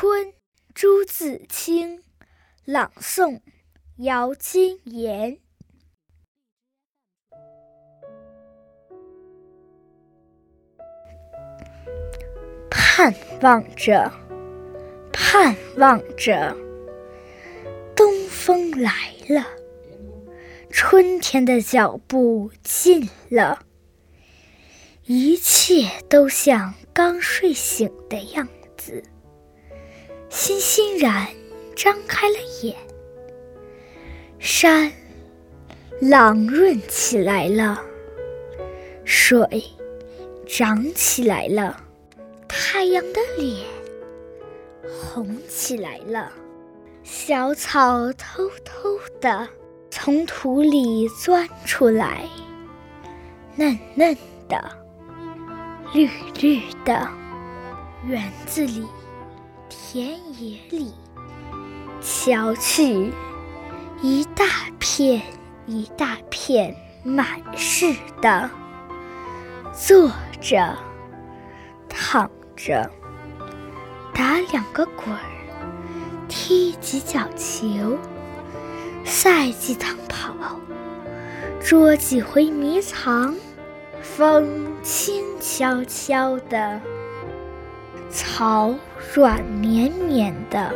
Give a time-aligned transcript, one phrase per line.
[0.00, 0.32] 春，
[0.74, 2.04] 朱自清。
[2.64, 3.40] 朗诵：
[3.96, 5.40] 姚金言。
[12.70, 14.12] 盼望着，
[15.12, 16.56] 盼望着，
[17.96, 18.92] 东风来
[19.28, 19.44] 了，
[20.70, 23.66] 春天的脚步近了，
[25.06, 28.46] 一切都像刚睡醒的样
[28.76, 29.02] 子，
[30.28, 31.26] 欣欣然
[31.74, 32.76] 张开了眼。
[34.38, 34.92] 山
[36.00, 37.82] 朗润起来了，
[39.04, 39.64] 水
[40.46, 41.82] 涨起来了。
[42.46, 43.66] 太阳的脸
[45.02, 46.32] 红起来了，
[47.02, 49.48] 小草偷偷的
[49.90, 52.28] 从土里钻出来，
[53.56, 54.16] 嫩嫩
[54.48, 54.62] 的，
[55.92, 56.08] 绿
[56.40, 57.08] 绿的。
[58.06, 58.86] 园子里，
[59.68, 60.92] 田野里，
[62.00, 63.12] 瞧去，
[64.02, 64.44] 一大
[64.78, 65.22] 片
[65.66, 68.50] 一大片满是的，
[69.72, 70.76] 坐着，
[71.88, 72.30] 躺。
[72.60, 72.90] 着，
[74.12, 75.20] 打两个滚儿，
[76.26, 77.96] 踢几脚球，
[79.04, 80.34] 赛几趟跑，
[81.60, 83.32] 捉几回迷藏。
[84.02, 86.80] 风轻悄悄的，
[88.10, 88.74] 草
[89.14, 90.72] 软绵绵的，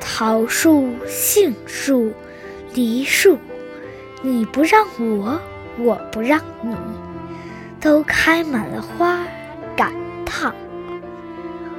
[0.00, 2.12] 桃树、杏树、
[2.74, 3.38] 梨树，
[4.22, 5.40] 你不让我，
[5.78, 6.74] 我不让你，
[7.80, 9.24] 都开满了花，
[9.76, 9.92] 赶。
[10.24, 10.54] 趟，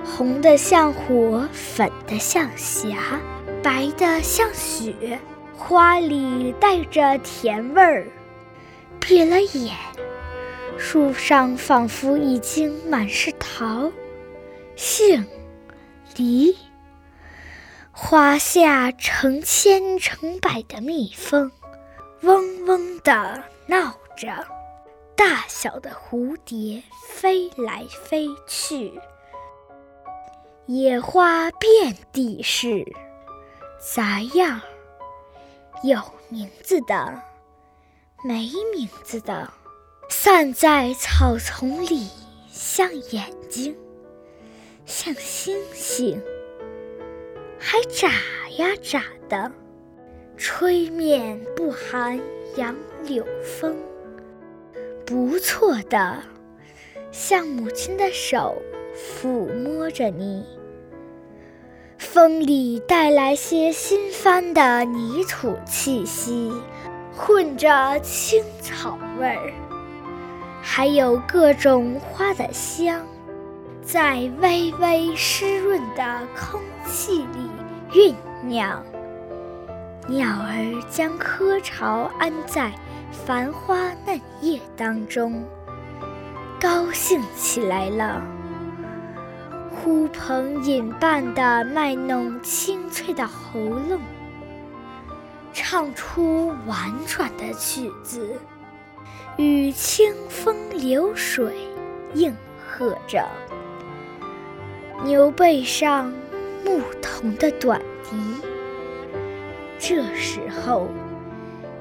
[0.05, 3.19] 红的像火，粉的像霞，
[3.63, 5.17] 白的像雪，
[5.57, 8.05] 花里带着甜味儿。
[9.00, 9.75] 闭了眼，
[10.78, 13.91] 树上仿佛已经满是桃、
[14.75, 15.25] 杏、
[16.16, 16.57] 梨，
[17.91, 21.51] 花下成千成百的蜜蜂，
[22.22, 24.45] 嗡嗡地闹着。
[25.16, 29.00] 大小的蝴蝶飞来飞去，
[30.66, 32.83] 野花遍地是，
[33.79, 34.59] 杂样
[35.83, 37.22] 有名字的，
[38.23, 39.53] 没名字的，
[40.09, 42.09] 散在草丛里，
[42.50, 43.78] 像眼睛，
[44.85, 46.21] 像星星，
[47.57, 48.09] 还眨
[48.57, 49.51] 呀眨的，
[50.35, 52.19] 吹面不寒
[52.57, 53.77] 杨柳风。
[55.05, 56.21] 不错的，
[57.11, 58.61] 像母亲的手
[58.94, 60.45] 抚摸着你。
[61.97, 66.51] 风里带来些新翻的泥土气息，
[67.15, 69.53] 混着青草味儿，
[70.61, 73.05] 还有各种花的香，
[73.83, 77.49] 在微微湿润的空气里
[77.91, 78.16] 酝
[78.47, 78.83] 酿。
[80.07, 82.71] 鸟儿将窠巢安在。
[83.13, 85.45] 繁花嫩叶当中，
[86.59, 88.19] 高兴起来了。
[89.69, 94.00] 呼朋引伴的卖弄清脆的喉咙，
[95.53, 98.35] 唱出婉转的曲子，
[99.38, 101.53] 与清风流水
[102.15, 102.35] 应
[102.67, 103.23] 和着。
[105.04, 106.12] 牛背上
[106.66, 108.12] 牧童的短笛，
[109.80, 110.90] 这时候。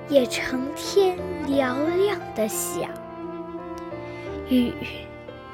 [0.08, 2.90] 也成天嘹亮的响，
[4.50, 4.74] 雨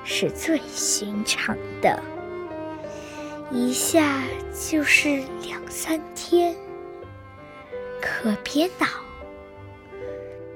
[0.02, 2.02] 是最寻常的，
[3.52, 6.56] 一下就是两三天。
[8.00, 8.86] 可别恼，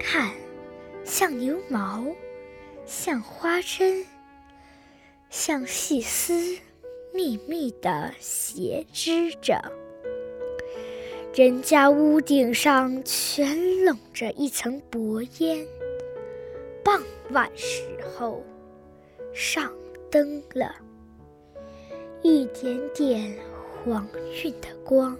[0.00, 0.32] 看，
[1.04, 2.04] 像牛毛，
[2.86, 4.04] 像花针，
[5.30, 6.58] 像细丝，
[7.12, 9.60] 密密的斜织着。
[11.34, 15.66] 人家屋顶上全笼着一层薄烟。
[16.84, 17.82] 傍晚时
[18.14, 18.42] 候，
[19.32, 19.72] 上
[20.10, 20.74] 灯了，
[22.22, 23.34] 一点点
[23.84, 24.06] 黄
[24.42, 25.16] 晕的光，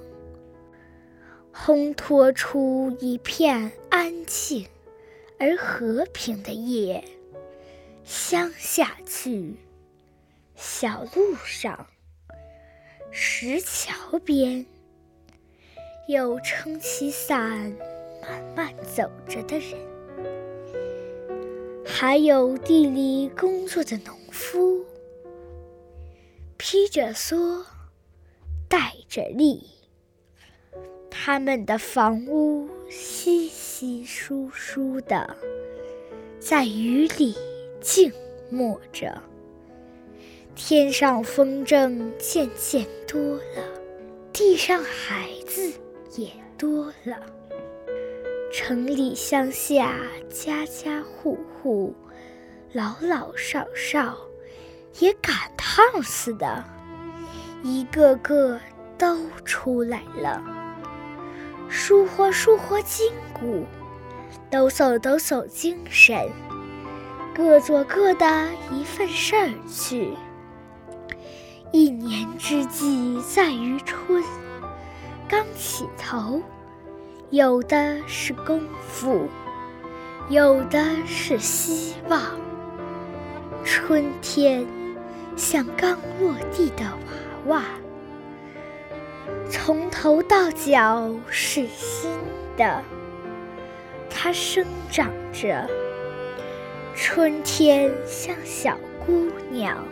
[1.55, 4.67] 烘托出一片安静
[5.39, 7.03] 而和平的夜。
[8.05, 9.55] 乡下去，
[10.65, 11.89] 小路上，
[13.11, 14.65] 石桥边。
[16.07, 17.41] 有撑起伞
[18.23, 19.77] 慢慢走着的人，
[21.85, 24.85] 还有地里工作的农夫，
[26.57, 27.65] 披着蓑，
[28.69, 29.65] 带着笠，
[31.11, 35.37] 他们的房屋稀稀疏疏的，
[36.39, 37.37] 在雨里
[37.81, 38.13] 静
[38.49, 39.21] 默着，
[40.55, 43.65] 天上风筝渐渐多了，
[44.35, 45.73] 地上孩子
[46.15, 46.29] 也
[46.59, 47.17] 多了。
[48.53, 49.97] 城里乡下，
[50.29, 51.95] 家家户户，
[52.73, 54.15] 老老少少，
[54.99, 56.63] 也赶趟似的，
[57.63, 58.61] 一个个
[58.99, 59.17] 都
[59.47, 60.43] 出来了，
[61.71, 63.65] 舒活舒活筋骨，
[64.51, 66.29] 抖擞抖擞精神，
[67.35, 70.11] 各做各的一份事儿去。
[71.73, 74.23] 一年之计在于春，
[75.27, 76.43] 刚起头。
[77.31, 79.27] 有的是功夫，
[80.29, 82.21] 有的是希望。
[83.65, 84.67] 春天
[85.35, 86.85] 像刚落地的
[87.47, 87.65] 娃娃，
[89.49, 92.11] 从头到脚是新
[92.55, 92.83] 的，
[94.11, 95.67] 它生长着。
[96.95, 98.77] 春天像小
[99.07, 99.83] 姑娘，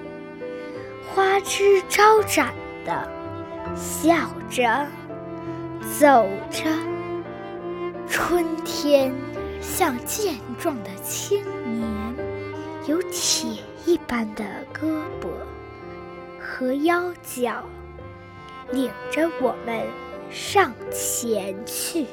[1.15, 2.55] 花枝招展
[2.85, 3.11] 的，
[3.75, 4.15] 笑
[4.49, 4.87] 着，
[5.99, 6.65] 走着。
[8.09, 9.13] 春天
[9.61, 11.87] 像健壮的青年，
[12.87, 14.87] 有铁一般的胳
[15.21, 15.29] 膊
[16.39, 17.65] 和腰脚，
[18.71, 19.85] 领着我们
[20.31, 22.07] 上前去。